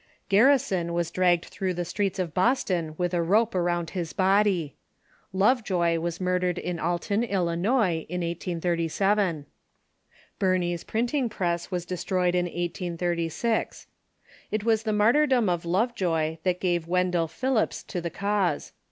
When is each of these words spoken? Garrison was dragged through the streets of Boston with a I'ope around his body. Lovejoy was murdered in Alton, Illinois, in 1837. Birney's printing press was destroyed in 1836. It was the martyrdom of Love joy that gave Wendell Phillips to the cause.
Garrison 0.29 0.93
was 0.93 1.11
dragged 1.11 1.45
through 1.45 1.75
the 1.75 1.85
streets 1.85 2.17
of 2.17 2.33
Boston 2.33 2.95
with 2.97 3.13
a 3.13 3.19
I'ope 3.23 3.53
around 3.53 3.91
his 3.91 4.13
body. 4.13 4.75
Lovejoy 5.31 5.99
was 5.99 6.19
murdered 6.19 6.57
in 6.57 6.79
Alton, 6.79 7.23
Illinois, 7.23 8.07
in 8.09 8.21
1837. 8.21 9.45
Birney's 10.39 10.83
printing 10.83 11.29
press 11.29 11.69
was 11.69 11.85
destroyed 11.85 12.33
in 12.33 12.45
1836. 12.45 13.85
It 14.49 14.63
was 14.63 14.81
the 14.81 14.91
martyrdom 14.91 15.47
of 15.47 15.65
Love 15.65 15.93
joy 15.93 16.39
that 16.41 16.59
gave 16.59 16.87
Wendell 16.87 17.27
Phillips 17.27 17.83
to 17.83 18.01
the 18.01 18.09
cause. 18.09 18.71